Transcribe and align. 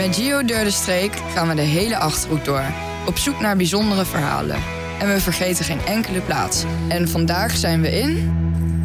Met 0.00 0.16
Gio 0.16 0.44
Deur 0.44 0.64
de 0.64 0.70
Streek 0.70 1.12
gaan 1.34 1.48
we 1.48 1.54
de 1.54 1.60
hele 1.60 1.96
Achterhoek 1.96 2.44
door. 2.44 2.64
Op 3.06 3.18
zoek 3.18 3.40
naar 3.40 3.56
bijzondere 3.56 4.04
verhalen. 4.04 4.56
En 5.00 5.08
we 5.08 5.20
vergeten 5.20 5.64
geen 5.64 5.80
enkele 5.80 6.20
plaats. 6.20 6.64
En 6.88 7.08
vandaag 7.08 7.56
zijn 7.56 7.80
we 7.80 7.98
in... 7.98 8.32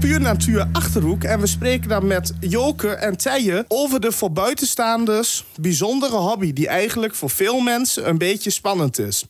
Puur 0.06 0.22
Natuur 0.22 0.68
Achterhoek. 0.72 1.24
En 1.24 1.40
we 1.40 1.48
spreken 1.48 1.90
dan 1.90 2.08
met 2.08 2.34
Joke 2.40 2.90
en 2.90 3.18
Tijen 3.18 3.66
over 3.68 4.00
de 4.02 4.12
voor 4.12 4.32
buitenstaanders 4.32 5.46
bijzondere 5.60 6.16
hobby. 6.16 6.54
Die 6.54 6.68
eigenlijk 6.68 7.16
voor 7.16 7.30
veel 7.30 7.60
mensen 7.60 8.10
een 8.10 8.18
beetje 8.18 8.50
spannend 8.50 9.00
is. 9.00 9.26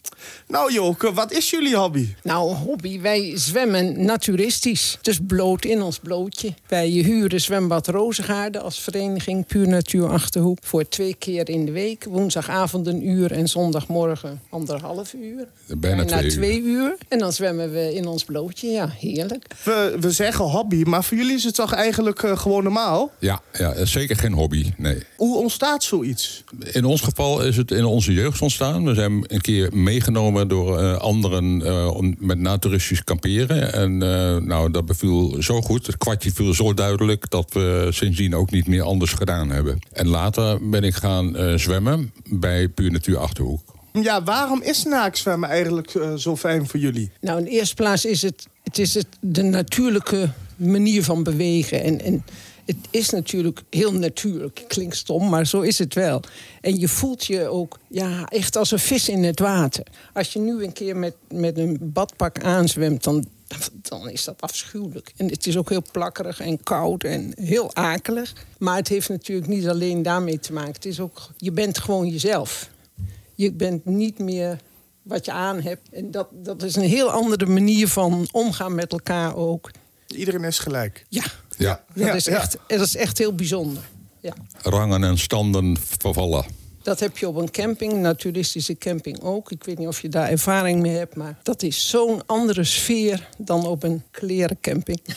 Nou 0.47 0.73
Joke, 0.73 1.13
wat 1.13 1.31
is 1.31 1.49
jullie 1.49 1.75
hobby? 1.75 2.15
Nou, 2.23 2.53
hobby. 2.53 3.01
Wij 3.01 3.31
zwemmen 3.35 4.05
naturistisch. 4.05 4.97
Dus 5.01 5.19
bloot 5.27 5.65
in 5.65 5.81
ons 5.81 5.99
blootje. 5.99 6.53
Wij 6.67 6.87
huren 6.87 7.41
zwembad 7.41 7.87
Rozengaarden 7.87 8.61
als 8.61 8.79
vereniging 8.79 9.45
Puur 9.45 9.67
Natuur 9.67 10.09
Achterhoek. 10.09 10.57
Voor 10.61 10.87
twee 10.87 11.15
keer 11.19 11.49
in 11.49 11.65
de 11.65 11.71
week. 11.71 12.05
Woensdagavond 12.09 12.87
een 12.87 13.07
uur 13.07 13.31
en 13.31 13.47
zondagmorgen 13.47 14.41
anderhalf 14.49 15.13
uur. 15.13 15.47
Bijna 15.77 16.03
Na 16.03 16.07
twee 16.07 16.23
uur. 16.23 16.31
twee 16.31 16.61
uur. 16.61 16.97
En 17.07 17.19
dan 17.19 17.33
zwemmen 17.33 17.71
we 17.71 17.93
in 17.93 18.07
ons 18.07 18.23
blootje. 18.23 18.67
Ja, 18.67 18.89
heerlijk. 18.99 19.47
We, 19.63 19.97
we 19.99 20.11
zeggen 20.11 20.45
hobby, 20.45 20.63
maar 20.83 21.03
voor 21.03 21.17
jullie 21.17 21.35
is 21.35 21.43
het 21.43 21.55
toch 21.55 21.73
eigenlijk 21.73 22.23
eh, 22.23 22.37
gewoon 22.37 22.63
normaal? 22.63 23.11
Ja, 23.19 23.41
ja, 23.53 23.85
zeker 23.85 24.15
geen 24.15 24.33
hobby, 24.33 24.73
nee. 24.77 25.03
Hoe 25.17 25.37
ontstaat 25.37 25.83
zoiets? 25.83 26.43
In 26.71 26.85
ons 26.85 27.01
geval 27.01 27.41
is 27.41 27.57
het 27.57 27.71
in 27.71 27.85
onze 27.85 28.13
jeugd 28.13 28.41
ontstaan. 28.41 28.85
We 28.85 28.93
zijn 28.93 29.23
een 29.27 29.41
keer 29.41 29.69
meegenomen 29.73 30.47
door 30.47 30.79
eh, 30.79 30.97
anderen 30.97 31.61
eh, 31.65 31.95
om 31.95 32.15
met 32.19 32.39
naturistisch 32.39 33.03
kamperen. 33.03 33.73
En 33.73 34.01
eh, 34.01 34.37
nou, 34.37 34.71
dat 34.71 34.85
beviel 34.85 35.35
zo 35.39 35.61
goed, 35.61 35.87
het 35.87 35.97
kwartje 35.97 36.31
viel 36.31 36.53
zo 36.53 36.73
duidelijk... 36.73 37.29
dat 37.29 37.53
we 37.53 37.87
sindsdien 37.91 38.35
ook 38.35 38.51
niet 38.51 38.67
meer 38.67 38.83
anders 38.83 39.13
gedaan 39.13 39.49
hebben. 39.49 39.79
En 39.91 40.07
later 40.07 40.69
ben 40.69 40.83
ik 40.83 40.93
gaan 40.93 41.35
eh, 41.35 41.53
zwemmen 41.53 42.11
bij 42.29 42.67
Puur 42.67 42.91
Natuur 42.91 43.17
Achterhoek. 43.17 43.73
Ja, 43.93 44.23
waarom 44.23 44.61
is 44.61 44.83
naakzwemmen 44.83 45.49
eigenlijk 45.49 45.91
zo 46.17 46.35
fijn 46.35 46.67
voor 46.67 46.79
jullie? 46.79 47.11
Nou, 47.21 47.39
in 47.39 47.45
de 47.45 47.51
eerste 47.51 47.75
plaats 47.75 48.05
is 48.05 48.21
het, 48.21 48.47
het, 48.63 48.77
is 48.77 48.93
het 48.93 49.07
de 49.19 49.43
natuurlijke 49.43 50.29
manier 50.55 51.03
van 51.03 51.23
bewegen. 51.23 51.83
En, 51.83 52.01
en 52.01 52.23
het 52.65 52.77
is 52.89 53.09
natuurlijk 53.09 53.63
heel 53.69 53.93
natuurlijk. 53.93 54.63
Klinkt 54.67 54.95
stom, 54.95 55.29
maar 55.29 55.47
zo 55.47 55.61
is 55.61 55.79
het 55.79 55.93
wel. 55.93 56.21
En 56.61 56.79
je 56.79 56.87
voelt 56.87 57.25
je 57.25 57.47
ook 57.47 57.79
ja, 57.87 58.25
echt 58.25 58.55
als 58.55 58.71
een 58.71 58.79
vis 58.79 59.09
in 59.09 59.23
het 59.23 59.39
water. 59.39 59.85
Als 60.13 60.33
je 60.33 60.39
nu 60.39 60.63
een 60.63 60.73
keer 60.73 60.97
met, 60.97 61.15
met 61.29 61.57
een 61.57 61.77
badpak 61.81 62.43
aanzwemt, 62.43 63.03
dan, 63.03 63.25
dan 63.81 64.09
is 64.09 64.23
dat 64.23 64.41
afschuwelijk. 64.41 65.13
En 65.17 65.29
het 65.29 65.47
is 65.47 65.57
ook 65.57 65.69
heel 65.69 65.83
plakkerig 65.91 66.39
en 66.39 66.63
koud 66.63 67.03
en 67.03 67.33
heel 67.39 67.75
akelig. 67.75 68.33
Maar 68.57 68.75
het 68.75 68.87
heeft 68.87 69.09
natuurlijk 69.09 69.47
niet 69.47 69.67
alleen 69.67 70.03
daarmee 70.03 70.39
te 70.39 70.53
maken. 70.53 70.73
Het 70.73 70.85
is 70.85 70.99
ook, 70.99 71.29
je 71.37 71.51
bent 71.51 71.77
gewoon 71.77 72.07
jezelf. 72.07 72.69
Je 73.35 73.51
bent 73.51 73.85
niet 73.85 74.19
meer 74.19 74.57
wat 75.01 75.25
je 75.25 75.31
aan 75.31 75.61
hebt. 75.61 75.89
En 75.91 76.11
dat, 76.11 76.27
dat 76.31 76.63
is 76.63 76.75
een 76.75 76.81
heel 76.81 77.11
andere 77.11 77.45
manier 77.45 77.87
van 77.87 78.27
omgaan 78.31 78.75
met 78.75 78.91
elkaar 78.91 79.35
ook. 79.35 79.71
Iedereen 80.07 80.43
is 80.43 80.59
gelijk. 80.59 81.05
Ja, 81.09 81.23
Ja, 81.57 81.83
dat, 81.93 82.05
Ja, 82.05 82.13
is, 82.13 82.25
ja. 82.25 82.35
Echt, 82.35 82.57
dat 82.67 82.81
is 82.81 82.95
echt 82.95 83.17
heel 83.17 83.35
bijzonder. 83.35 83.83
Ja. 84.21 84.33
rangen 84.61 85.03
en 85.03 85.17
standen 85.17 85.77
vervallen. 85.97 86.45
Dat 86.81 86.99
heb 86.99 87.17
je 87.17 87.27
op 87.27 87.35
een 87.35 87.51
camping, 87.51 87.93
een 87.93 88.01
naturistische 88.01 88.77
camping 88.77 89.21
ook. 89.21 89.51
Ik 89.51 89.63
weet 89.63 89.77
niet 89.77 89.87
of 89.87 90.01
je 90.01 90.09
daar 90.09 90.29
ervaring 90.29 90.81
mee 90.81 90.95
hebt, 90.95 91.15
maar 91.15 91.37
dat 91.43 91.63
is 91.63 91.89
zo'n 91.89 92.25
andere 92.25 92.63
sfeer 92.63 93.27
dan 93.37 93.65
op 93.65 93.83
een 93.83 94.03
klerencamping. 94.11 94.99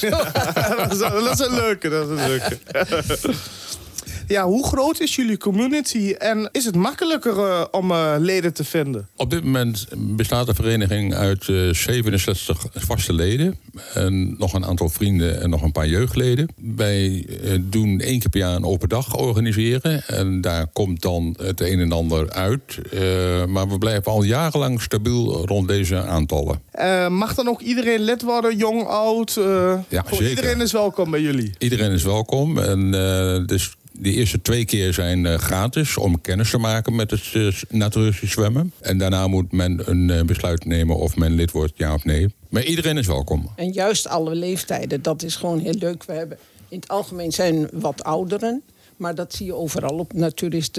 dat, 0.00 0.92
is, 0.92 0.98
dat 0.98 1.32
is 1.32 1.46
een 1.46 1.54
leuke, 1.54 1.88
dat 1.88 2.10
is 2.10 2.18
een 2.18 2.28
leuke. 2.28 2.58
ja, 4.28 4.44
hoe 4.46 4.66
groot 4.66 5.00
is 5.00 5.16
jullie 5.16 5.36
community 5.38 6.14
en 6.18 6.48
is 6.52 6.64
het 6.64 6.74
makkelijker 6.74 7.38
eh, 7.38 7.64
om 7.70 7.90
eh, 7.90 8.14
leden 8.18 8.52
te 8.54 8.64
vinden? 8.64 9.08
Op 9.16 9.30
dit 9.30 9.44
moment 9.44 9.86
bestaat 9.96 10.46
de 10.46 10.54
vereniging 10.54 11.14
uit 11.14 11.48
eh, 11.48 11.72
67 11.72 12.66
vaste 12.74 13.12
leden. 13.12 13.58
En 13.94 14.34
nog 14.38 14.52
een 14.52 14.64
aantal 14.66 14.88
vrienden 14.88 15.40
en 15.40 15.50
nog 15.50 15.62
een 15.62 15.72
paar 15.72 15.88
jeugdleden. 15.88 16.48
Wij 16.76 17.26
eh, 17.42 17.52
doen 17.60 18.00
één 18.00 18.18
keer 18.18 18.28
per 18.30 18.40
jaar 18.40 18.54
een 18.54 18.64
open 18.64 18.88
dag 18.88 19.16
organiseren. 19.16 20.02
En 20.06 20.40
daar 20.40 20.66
komt 20.66 21.02
dan 21.02 21.34
het 21.42 21.60
een 21.60 21.80
en 21.80 21.92
ander 21.92 22.30
uit. 22.30 22.78
Eh, 22.92 23.00
maar 23.44 23.68
we 23.68 23.78
blijven 23.78 24.12
al 24.12 24.22
jarenlang 24.22 24.82
stabiel 24.82 25.46
rond 25.46 25.68
deze 25.68 26.02
aantallen. 26.02 26.60
Eh, 26.70 27.08
mag 27.08 27.34
dan 27.34 27.48
ook 27.48 27.60
iedereen 27.60 28.00
lid 28.00 28.22
worden, 28.22 28.56
jong, 28.56 28.86
oud? 28.86 29.36
eh, 29.36 29.78
Ja, 29.88 30.04
zeker. 30.10 30.28
Iedereen 30.28 30.60
is 30.60 30.72
welkom 30.72 31.10
bij 31.10 31.20
jullie. 31.20 31.50
Iedereen 31.58 31.90
is 31.92 32.02
welkom. 32.02 32.58
En 32.58 32.94
eh, 32.94 33.46
dus 33.46 33.76
de 33.98 34.12
eerste 34.12 34.42
twee 34.42 34.64
keer 34.64 34.92
zijn 34.92 35.26
eh, 35.26 35.38
gratis 35.38 35.96
om 35.96 36.20
kennis 36.20 36.50
te 36.50 36.58
maken 36.58 36.94
met 36.94 37.10
het 37.10 37.30
eh, 37.32 37.52
naturistisch 37.68 38.30
zwemmen. 38.30 38.72
En 38.80 38.98
daarna 38.98 39.26
moet 39.26 39.52
men 39.52 39.80
een 39.84 40.10
eh, 40.10 40.22
besluit 40.22 40.64
nemen 40.64 40.96
of 40.96 41.16
men 41.16 41.32
lid 41.32 41.50
wordt, 41.50 41.72
ja 41.76 41.94
of 41.94 42.04
nee. 42.04 42.34
Maar 42.48 42.64
iedereen 42.64 42.98
is 42.98 43.06
welkom. 43.06 43.50
En 43.56 43.72
juist 43.72 44.08
alle 44.08 44.34
leeftijden, 44.34 45.02
dat 45.02 45.22
is 45.22 45.36
gewoon 45.36 45.58
heel 45.58 45.74
leuk. 45.78 46.04
We 46.04 46.12
hebben 46.12 46.38
in 46.68 46.78
het 46.78 46.88
algemeen 46.88 47.32
zijn 47.32 47.68
wat 47.72 48.04
ouderen. 48.04 48.62
Maar 48.96 49.14
dat 49.14 49.34
zie 49.34 49.46
je 49.46 49.54
overal 49.54 49.98
op 49.98 50.12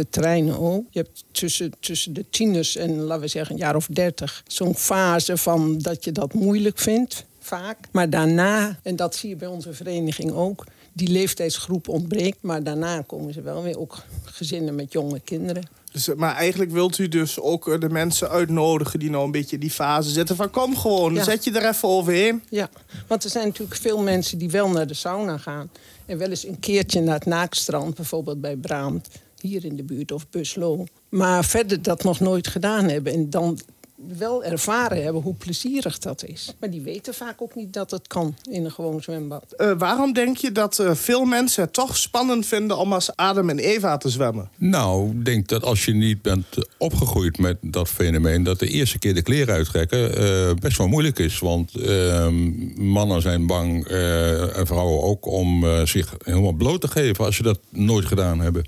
terreinen 0.09 0.59
ook. 0.59 0.85
Je 0.89 0.99
hebt 0.99 1.23
tussen, 1.31 1.71
tussen 1.79 2.13
de 2.13 2.25
tieners 2.29 2.75
en, 2.75 2.95
laten 2.95 3.21
we 3.21 3.27
zeggen, 3.27 3.55
een 3.55 3.61
jaar 3.61 3.75
of 3.75 3.87
dertig... 3.87 4.43
zo'n 4.47 4.75
fase 4.75 5.37
van 5.37 5.77
dat 5.77 6.03
je 6.03 6.11
dat 6.11 6.33
moeilijk 6.33 6.79
vindt, 6.79 7.25
vaak. 7.49 7.77
Maar 7.91 8.09
daarna, 8.09 8.79
en 8.83 8.95
dat 8.95 9.15
zie 9.15 9.29
je 9.29 9.35
bij 9.35 9.47
onze 9.47 9.73
vereniging 9.73 10.31
ook... 10.31 10.65
die 10.93 11.07
leeftijdsgroep 11.09 11.87
ontbreekt. 11.87 12.37
Maar 12.41 12.63
daarna 12.63 13.01
komen 13.01 13.33
ze 13.33 13.41
wel 13.41 13.63
weer 13.63 13.79
ook 13.79 13.97
gezinnen 14.23 14.75
met 14.75 14.91
jonge 14.91 15.19
kinderen. 15.19 15.63
Dus, 15.91 16.07
eh, 16.07 16.15
maar 16.15 16.35
eigenlijk 16.35 16.71
wilt 16.71 16.97
u 16.97 17.07
dus 17.07 17.39
ook 17.39 17.67
eh, 17.67 17.79
de 17.79 17.89
mensen 17.89 18.29
uitnodigen 18.29 18.99
die 18.99 19.09
nou 19.09 19.25
een 19.25 19.31
beetje 19.31 19.55
in 19.55 19.61
die 19.61 19.71
fase 19.71 20.09
zitten. 20.09 20.35
Van 20.35 20.49
kom 20.49 20.77
gewoon, 20.77 21.13
Ja. 21.13 21.23
zet 21.23 21.43
je 21.43 21.51
er 21.51 21.69
even 21.69 21.87
overheen. 21.89 22.43
Ja, 22.49 22.69
want 23.07 23.23
er 23.23 23.29
zijn 23.29 23.47
natuurlijk 23.47 23.79
veel 23.81 24.01
mensen 24.01 24.37
die 24.37 24.49
wel 24.49 24.69
naar 24.69 24.87
de 24.87 24.93
sauna 24.93 25.37
gaan. 25.37 25.69
En 26.05 26.17
wel 26.17 26.29
eens 26.29 26.45
een 26.47 26.59
keertje 26.59 27.01
naar 27.01 27.15
het 27.15 27.25
Naakstrand, 27.25 27.95
bijvoorbeeld 27.95 28.41
bij 28.41 28.55
Braamt, 28.55 29.07
hier 29.41 29.65
in 29.65 29.75
de 29.75 29.83
buurt 29.83 30.11
of 30.11 30.29
Buslo. 30.29 30.85
Maar 31.09 31.45
verder 31.45 31.81
dat 31.81 32.03
nog 32.03 32.19
nooit 32.19 32.47
gedaan 32.47 32.89
hebben. 32.89 33.13
En 33.13 33.29
dan 33.29 33.59
wel 34.17 34.43
ervaren 34.43 35.03
hebben 35.03 35.21
hoe 35.21 35.33
plezierig 35.33 35.97
dat 35.99 36.23
is. 36.23 36.53
Maar 36.59 36.69
die 36.69 36.81
weten 36.81 37.13
vaak 37.13 37.41
ook 37.41 37.55
niet 37.55 37.73
dat 37.73 37.91
het 37.91 38.07
kan 38.07 38.35
in 38.51 38.65
een 38.65 38.71
gewoon 38.71 39.01
zwembad. 39.01 39.53
Eh, 39.57 39.71
waarom 39.77 40.13
denk 40.13 40.37
je 40.37 40.51
dat 40.51 40.79
eh, 40.79 40.93
veel 40.93 41.25
mensen 41.25 41.63
het 41.63 41.73
toch 41.73 41.97
spannend 41.97 42.45
vinden 42.45 42.77
om 42.77 42.93
als 42.93 43.15
Adam 43.15 43.49
en 43.49 43.59
Eva 43.59 43.97
te 43.97 44.09
zwemmen? 44.09 44.49
Nou, 44.57 45.09
ik 45.09 45.25
denk 45.25 45.47
dat 45.47 45.63
als 45.63 45.85
je 45.85 45.93
niet 45.93 46.21
bent 46.21 46.45
opgegroeid 46.77 47.37
met 47.37 47.57
dat 47.61 47.89
fenomeen... 47.89 48.43
dat 48.43 48.59
de 48.59 48.67
eerste 48.67 48.99
keer 48.99 49.13
de 49.13 49.21
kleren 49.21 49.55
uittrekken 49.55 50.17
eh, 50.17 50.53
best 50.59 50.77
wel 50.77 50.87
moeilijk 50.87 51.19
is. 51.19 51.39
Want 51.39 51.75
eh, 51.75 52.27
mannen 52.75 53.21
zijn 53.21 53.47
bang, 53.47 53.87
eh, 53.87 54.57
en 54.57 54.67
vrouwen 54.67 55.03
ook... 55.03 55.25
om 55.25 55.63
eh, 55.63 55.85
zich 55.85 56.15
helemaal 56.23 56.53
bloot 56.53 56.81
te 56.81 56.87
geven 56.87 57.25
als 57.25 57.35
ze 57.35 57.43
dat 57.43 57.59
nooit 57.69 58.05
gedaan 58.05 58.39
hebben 58.39 58.65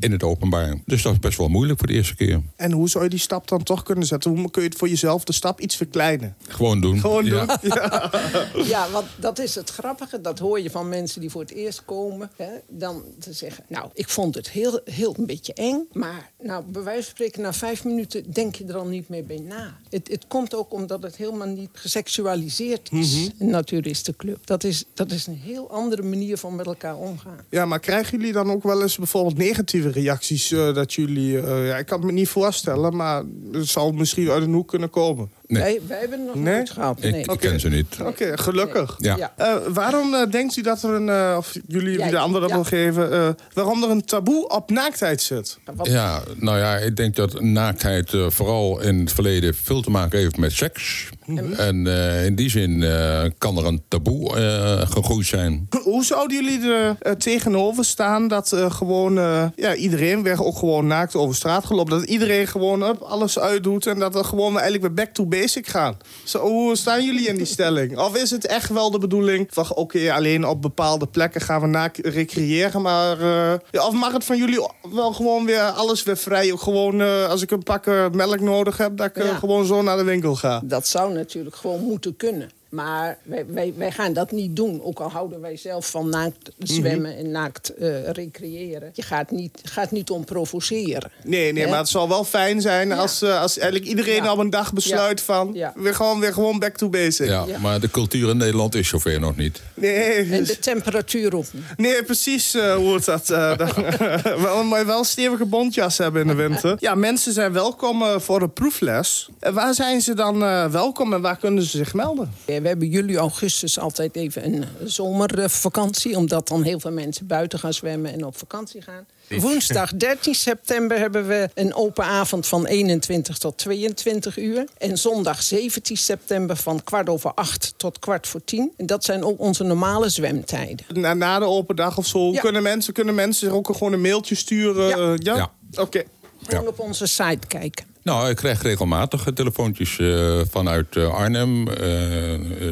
in 0.00 0.12
het 0.12 0.22
openbaar. 0.22 0.74
Dus 0.86 1.02
dat 1.02 1.12
is 1.12 1.18
best 1.18 1.38
wel 1.38 1.48
moeilijk 1.48 1.78
voor 1.78 1.88
de 1.88 1.94
eerste 1.94 2.14
keer. 2.14 2.40
En 2.56 2.72
hoe 2.72 2.88
zou 2.88 3.04
je 3.04 3.10
die 3.10 3.18
stap 3.18 3.48
dan 3.48 3.62
toch 3.62 3.82
kunnen 3.82 4.06
zetten? 4.06 4.38
Hoe 4.38 4.50
kun 4.50 4.62
je 4.62 4.68
het 4.68 4.78
voor 4.78 4.88
jezelf 4.88 5.24
de 5.24 5.32
stap 5.32 5.60
iets 5.60 5.76
verkleinen? 5.76 6.36
Gewoon 6.48 6.80
doen. 6.80 7.00
Gewoon 7.00 7.24
doen. 7.24 7.46
Ja. 7.62 8.10
Ja, 8.64 8.90
want 8.90 9.06
dat 9.16 9.38
is 9.38 9.54
het 9.54 9.70
grappige. 9.70 10.20
Dat 10.20 10.38
hoor 10.38 10.60
je 10.60 10.70
van 10.70 10.88
mensen 10.88 11.20
die 11.20 11.30
voor 11.30 11.40
het 11.40 11.50
eerst 11.50 11.84
komen. 11.84 12.30
Hè, 12.36 12.48
dan 12.68 13.02
te 13.18 13.32
zeggen, 13.32 13.64
nou, 13.68 13.90
ik 13.94 14.08
vond 14.08 14.34
het 14.34 14.50
heel, 14.50 14.80
heel 14.84 15.14
een 15.18 15.26
beetje 15.26 15.54
eng. 15.54 15.88
Maar 15.92 16.30
nou, 16.42 16.64
bij 16.64 16.82
wijze 16.82 17.02
van 17.02 17.10
spreken, 17.10 17.42
na 17.42 17.52
vijf 17.52 17.84
minuten 17.84 18.32
denk 18.32 18.54
je 18.54 18.64
er 18.64 18.76
al 18.76 18.86
niet 18.86 19.08
meer 19.08 19.24
bij 19.24 19.38
na. 19.38 19.78
Het, 19.88 20.08
het 20.08 20.24
komt 20.28 20.54
ook 20.54 20.72
omdat 20.72 21.02
het 21.02 21.16
helemaal 21.16 21.46
niet 21.46 21.70
geseksualiseerd 21.72 22.88
is. 22.92 23.30
Een 23.38 23.50
naturistenclub. 23.50 24.46
Dat 24.46 24.64
is, 24.64 24.84
dat 24.94 25.10
is 25.10 25.26
een 25.26 25.40
heel 25.44 25.70
andere 25.70 26.02
manier 26.02 26.36
van 26.36 26.56
met 26.56 26.66
elkaar 26.66 26.96
omgaan. 26.96 27.38
Ja, 27.50 27.66
maar 27.66 27.80
krijgen 27.80 28.18
jullie 28.18 28.32
dan 28.32 28.50
ook 28.50 28.62
wel 28.62 28.82
eens 28.82 28.96
bijvoorbeeld 28.96 29.36
reacties? 29.78 30.52
eh, 30.52 30.74
dat 30.74 30.92
jullie, 30.92 31.40
eh, 31.40 31.66
ja, 31.66 31.76
ik 31.76 31.86
kan 31.86 31.98
het 31.98 32.06
me 32.06 32.12
niet 32.12 32.28
voorstellen, 32.28 32.96
maar 32.96 33.22
het 33.52 33.68
zal 33.68 33.92
misschien 33.92 34.30
uit 34.30 34.42
een 34.42 34.52
hoek 34.52 34.68
kunnen 34.68 34.90
komen. 34.90 35.30
Nee. 35.50 35.62
Wij, 35.62 35.80
wij 35.86 35.98
hebben 35.98 36.18
het 36.18 36.26
nog 36.26 36.44
Nee? 36.44 36.54
nooit 36.54 36.70
gehad. 36.70 36.98
Ik, 37.04 37.10
Nee. 37.12 37.20
ik 37.20 37.38
ken 37.40 37.60
ze 37.60 37.68
niet. 37.68 37.96
Oké, 38.04 38.38
gelukkig. 38.38 38.94
Ja. 38.98 39.16
Ja. 39.16 39.32
Eh, 39.36 39.54
waarom 39.68 40.14
eh, 40.14 40.30
denkt 40.30 40.56
u 40.56 40.62
dat 40.62 40.82
er 40.82 40.90
een, 40.90 41.08
eh, 41.08 41.34
of 41.38 41.52
jullie 41.66 41.96
wie 41.98 42.10
de 42.10 42.18
andere 42.18 42.40
dat 42.40 42.48
ja. 42.48 42.54
wil 42.54 42.64
geven, 42.64 43.12
eh, 43.12 43.28
waarom 43.52 43.82
er 43.82 43.90
een 43.90 44.04
taboe 44.04 44.48
op 44.48 44.70
naaktheid 44.70 45.22
zit? 45.22 45.58
Wat- 45.74 45.86
Ja, 45.86 46.22
nou 46.36 46.58
ja, 46.58 46.76
ik 46.76 46.96
denk 46.96 47.16
dat 47.16 47.40
naaktheid 47.40 48.12
eh, 48.14 48.26
vooral 48.30 48.80
in 48.80 48.98
het 49.00 49.12
verleden 49.12 49.54
veel 49.54 49.80
te 49.82 49.90
maken 49.90 50.18
heeft 50.18 50.36
met 50.36 50.52
seks. 50.52 51.08
En 51.56 51.86
eh, 51.86 52.24
in 52.24 52.34
die 52.34 52.50
zin 52.50 52.82
eh, 52.82 53.22
kan 53.38 53.56
er 53.58 53.64
een 53.66 53.82
taboe 53.88 54.36
eh, 54.36 54.80
gegroeid 54.90 55.26
zijn. 55.26 55.68
Hoe 55.82 56.04
zouden 56.04 56.44
jullie 56.44 56.70
er 56.72 56.96
eh, 57.00 57.12
tegenover 57.12 57.84
staan 57.84 58.28
dat 58.28 58.52
eh, 58.52 58.70
gewoon 58.70 59.18
eh, 59.18 59.44
ja, 59.56 59.74
iedereen 59.74 60.22
werd 60.22 60.38
ook 60.40 60.56
gewoon 60.58 60.86
naakt 60.86 61.14
over 61.14 61.34
straat 61.34 61.64
gelopen? 61.64 61.98
Dat 61.98 62.08
iedereen 62.08 62.46
gewoon 62.46 62.82
up, 62.82 63.00
alles 63.00 63.38
uitdoet 63.38 63.86
en 63.86 63.98
dat 63.98 64.14
er 64.14 64.24
gewoon 64.24 64.52
eigenlijk 64.52 64.82
weer 64.82 64.94
back 65.04 65.14
to 65.14 65.26
bezig 65.40 65.70
gaan. 65.70 65.96
Zo, 66.24 66.38
hoe 66.38 66.76
staan 66.76 67.04
jullie 67.04 67.28
in 67.28 67.36
die 67.36 67.46
stelling? 67.46 67.98
Of 67.98 68.16
is 68.16 68.30
het 68.30 68.46
echt 68.46 68.68
wel 68.68 68.90
de 68.90 68.98
bedoeling 68.98 69.48
van 69.50 69.74
oké, 69.74 70.12
alleen 70.12 70.44
op 70.44 70.62
bepaalde 70.62 71.06
plekken 71.06 71.40
gaan 71.40 71.60
we 71.60 71.66
na 71.66 71.90
recreëren, 72.02 72.82
maar 72.82 73.20
uh, 73.20 73.52
ja, 73.70 73.86
of 73.86 73.92
mag 73.92 74.12
het 74.12 74.24
van 74.24 74.36
jullie 74.36 74.68
wel 74.92 75.12
gewoon 75.12 75.44
weer 75.44 75.60
alles 75.60 76.02
weer 76.02 76.16
vrij? 76.16 76.52
Gewoon 76.56 77.00
uh, 77.00 77.28
als 77.28 77.42
ik 77.42 77.50
een 77.50 77.62
pak 77.62 77.86
melk 78.12 78.40
nodig 78.40 78.76
heb, 78.76 78.96
dat 78.96 79.06
ik 79.06 79.16
ja. 79.16 79.34
gewoon 79.34 79.66
zo 79.66 79.82
naar 79.82 79.96
de 79.96 80.04
winkel 80.04 80.34
ga. 80.34 80.60
Dat 80.64 80.86
zou 80.86 81.12
natuurlijk 81.12 81.56
gewoon 81.56 81.80
moeten 81.80 82.16
kunnen. 82.16 82.50
Maar 82.70 83.18
wij, 83.22 83.46
wij, 83.46 83.74
wij, 83.76 83.92
gaan 83.92 84.12
dat 84.12 84.30
niet 84.30 84.56
doen. 84.56 84.82
Ook 84.82 85.00
al 85.00 85.10
houden 85.10 85.40
wij 85.40 85.56
zelf 85.56 85.90
van 85.90 86.08
naakt 86.08 86.50
zwemmen 86.58 87.16
en 87.16 87.30
naakt 87.30 87.72
uh, 87.78 88.08
recreëren. 88.08 88.90
Je 88.94 89.02
gaat 89.02 89.30
niet, 89.30 89.60
gaat 89.62 89.90
niet 89.90 90.10
om 90.10 90.24
provoceren. 90.24 91.10
Nee, 91.24 91.52
nee 91.52 91.66
maar 91.66 91.78
het 91.78 91.88
zal 91.88 92.08
wel 92.08 92.24
fijn 92.24 92.60
zijn 92.60 92.92
als, 92.92 93.22
uh, 93.22 93.40
als 93.40 93.58
eigenlijk 93.58 93.90
iedereen 93.90 94.22
ja. 94.22 94.32
op 94.32 94.38
een 94.38 94.50
dag 94.50 94.72
besluit 94.72 95.20
van... 95.20 95.52
Weer, 95.74 95.94
gewoon, 95.94 96.20
weer 96.20 96.32
gewoon 96.32 96.58
back 96.58 96.76
to 96.76 96.88
basic. 96.88 97.26
Ja, 97.26 97.46
maar 97.60 97.80
de 97.80 97.90
cultuur 97.90 98.30
in 98.30 98.36
Nederland 98.36 98.74
is 98.74 98.88
zover 98.88 99.20
nog 99.20 99.36
niet. 99.36 99.62
Nee. 99.74 100.30
En 100.30 100.44
de 100.44 100.58
temperatuur 100.58 101.36
ook 101.36 101.52
niet. 101.52 101.64
Nee, 101.76 102.04
precies 102.04 102.54
uh, 102.54 102.74
hoe 102.74 102.94
het 102.94 103.04
dat. 103.04 103.26
wel, 104.42 104.64
maar 104.64 104.86
wel 104.86 105.04
stevige 105.04 105.44
bontjas 105.44 105.98
hebben 105.98 106.22
in 106.22 106.26
de 106.26 106.34
winter. 106.34 106.76
Ja, 106.78 106.94
mensen 106.94 107.32
zijn 107.32 107.52
welkom 107.52 108.20
voor 108.20 108.42
een 108.42 108.52
proefles. 108.52 109.28
En 109.38 109.54
waar 109.54 109.74
zijn 109.74 110.00
ze 110.00 110.14
dan 110.14 110.38
welkom 110.70 111.12
en 111.12 111.20
waar 111.20 111.36
kunnen 111.36 111.62
ze 111.62 111.76
zich 111.76 111.94
melden? 111.94 112.32
We 112.62 112.68
hebben 112.68 112.88
juli, 112.88 113.16
augustus 113.16 113.78
altijd 113.78 114.16
even 114.16 114.44
een 114.44 114.64
zomervakantie. 114.84 116.16
Omdat 116.16 116.48
dan 116.48 116.62
heel 116.62 116.80
veel 116.80 116.92
mensen 116.92 117.26
buiten 117.26 117.58
gaan 117.58 117.74
zwemmen 117.74 118.12
en 118.12 118.24
op 118.24 118.38
vakantie 118.38 118.82
gaan. 118.82 119.06
Woensdag 119.38 119.94
13 119.94 120.34
september 120.34 120.98
hebben 120.98 121.26
we 121.26 121.50
een 121.54 121.74
open 121.74 122.04
avond 122.04 122.46
van 122.46 122.66
21 122.66 123.38
tot 123.38 123.58
22 123.58 124.38
uur. 124.38 124.64
En 124.78 124.98
zondag 124.98 125.42
17 125.42 125.96
september 125.96 126.56
van 126.56 126.82
kwart 126.84 127.08
over 127.08 127.32
acht 127.34 127.74
tot 127.76 127.98
kwart 127.98 128.26
voor 128.26 128.44
tien. 128.44 128.72
En 128.76 128.86
dat 128.86 129.04
zijn 129.04 129.24
ook 129.24 129.40
onze 129.40 129.64
normale 129.64 130.08
zwemtijden. 130.08 130.86
Na, 130.92 131.14
na 131.14 131.38
de 131.38 131.44
open 131.44 131.76
dag 131.76 131.98
of 131.98 132.06
zo 132.06 132.30
kunnen, 132.30 132.62
mensen, 132.62 132.92
kunnen 132.92 133.14
mensen 133.14 133.46
zich 133.46 133.56
ook 133.56 133.66
gewoon 133.66 133.92
een 133.92 134.00
mailtje 134.00 134.34
sturen? 134.34 134.88
Ja. 134.88 135.16
ja? 135.32 135.36
ja. 135.36 135.82
Oké. 135.82 136.02
Gewoon 136.46 136.68
op 136.68 136.78
onze 136.78 137.06
site 137.06 137.46
kijken. 137.46 137.89
Nou, 138.02 138.30
ik 138.30 138.36
krijg 138.36 138.62
regelmatig 138.62 139.26
telefoontjes 139.34 139.98
uh, 139.98 140.40
vanuit 140.50 140.96
uh, 140.96 141.14
Arnhem, 141.14 141.68
uh, 141.68 141.74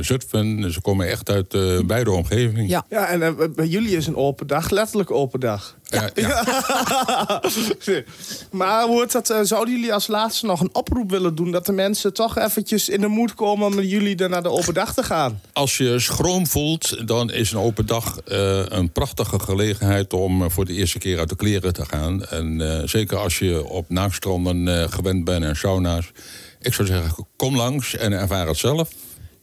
Zutphen. 0.00 0.72
Ze 0.72 0.80
komen 0.80 1.08
echt 1.08 1.30
uit 1.30 1.48
beide 1.86 2.10
omgevingen. 2.10 2.68
Ja, 2.68 2.84
ja 2.88 3.08
en 3.08 3.52
bij 3.54 3.66
jullie 3.66 3.96
is 3.96 4.06
een 4.06 4.16
open 4.16 4.46
dag, 4.46 4.70
letterlijk 4.70 5.10
open 5.10 5.40
dag. 5.40 5.76
Ja. 5.88 6.10
ja. 6.14 7.42
maar 8.50 8.86
wordt 8.86 9.12
dat, 9.12 9.34
zouden 9.42 9.74
jullie 9.74 9.92
als 9.92 10.06
laatste 10.06 10.46
nog 10.46 10.60
een 10.60 10.74
oproep 10.74 11.10
willen 11.10 11.34
doen... 11.34 11.50
dat 11.50 11.66
de 11.66 11.72
mensen 11.72 12.12
toch 12.12 12.38
eventjes 12.38 12.88
in 12.88 13.00
de 13.00 13.06
moed 13.06 13.34
komen 13.34 13.66
om 13.66 13.74
met 13.74 13.90
jullie 13.90 14.28
naar 14.28 14.42
de 14.42 14.50
open 14.50 14.74
dag 14.74 14.94
te 14.94 15.02
gaan? 15.02 15.40
Als 15.52 15.76
je 15.76 15.98
schroom 15.98 16.46
voelt, 16.46 17.08
dan 17.08 17.30
is 17.30 17.52
een 17.52 17.58
open 17.58 17.86
dag 17.86 18.18
een 18.68 18.92
prachtige 18.92 19.38
gelegenheid... 19.38 20.12
om 20.12 20.50
voor 20.50 20.64
de 20.64 20.72
eerste 20.72 20.98
keer 20.98 21.18
uit 21.18 21.28
de 21.28 21.36
kleren 21.36 21.72
te 21.72 21.84
gaan. 21.84 22.26
En 22.26 22.82
zeker 22.88 23.16
als 23.16 23.38
je 23.38 23.64
op 23.64 23.88
naakstranden 23.88 24.90
gewend 24.92 25.24
ben 25.24 25.42
en 25.42 25.56
sauna's. 25.56 26.10
Ik 26.60 26.74
zou 26.74 26.88
zeggen, 26.88 27.26
kom 27.36 27.56
langs 27.56 27.96
en 27.96 28.12
ervaar 28.12 28.46
het 28.46 28.56
zelf. 28.56 28.88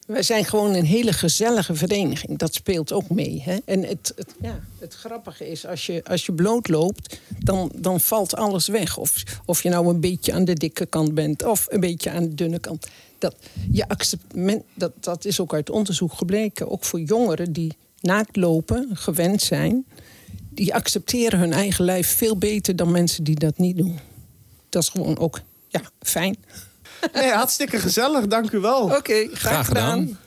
We 0.06 0.24
zijn 0.24 0.46
gewoon 0.46 0.74
een 0.74 0.86
hele 0.86 1.14
gezellige 1.14 1.76
vereniging. 1.76 2.38
Dat 2.38 2.54
speelt 2.54 2.92
ook 2.92 3.10
mee. 3.10 3.42
Hè? 3.46 3.58
En 3.66 3.84
het, 3.84 4.14
het, 4.16 4.36
ja, 4.42 4.60
het 4.80 4.94
grappige 4.94 5.50
is, 5.50 5.66
als 5.66 5.86
je, 5.86 6.04
als 6.04 6.26
je 6.26 6.34
bloot 6.34 6.68
loopt, 6.68 7.20
dan, 7.40 7.72
dan 7.76 8.00
valt 8.00 8.36
alles 8.36 8.68
weg. 8.68 8.98
Of, 8.98 9.24
of 9.46 9.64
je 9.64 9.70
nou 9.70 9.88
een 9.88 10.00
beetje 10.00 10.34
aan 10.34 10.46
de 10.46 10.54
dikke 10.54 10.86
kant 10.86 11.14
bent 11.14 11.44
of 11.44 11.66
een 11.70 11.80
beetje 11.80 12.12
aan 12.12 12.24
de 12.24 12.34
dunne 12.34 12.60
kant. 12.60 12.88
Dat, 13.18 13.36
je 13.72 13.88
accept, 13.88 14.24
dat, 14.74 14.92
dat 15.00 15.26
is 15.26 15.40
ook 15.40 15.54
uit 15.54 15.70
onderzoek 15.70 16.14
gebleken. 16.14 16.72
Ook 16.72 16.84
voor 16.84 17.00
jongeren 17.00 17.54
die 17.54 17.78
naakt 18.00 18.36
lopen, 18.36 18.90
gewend 18.94 19.42
zijn, 19.42 19.86
die 20.50 20.74
accepteren 20.74 21.40
hun 21.40 21.54
eigen 21.54 21.86
lijf 21.86 22.16
veel 22.16 22.38
beter 22.38 22.76
dan 22.76 22.92
mensen 22.92 23.24
die 23.24 23.40
dat 23.40 23.58
niet 23.58 23.78
doen. 23.78 24.00
Dat 24.70 24.84
is 24.84 24.90
gewoon 24.90 25.18
ook 25.18 25.42
ja, 25.68 25.82
fijn. 26.00 26.36
Nee, 27.14 27.32
hartstikke 27.32 27.80
gezellig, 27.80 28.28
dank 28.28 28.52
u 28.52 28.60
wel. 28.60 28.82
Oké, 28.82 29.28
graag, 29.34 29.40
graag 29.40 29.66
gedaan. 29.66 30.18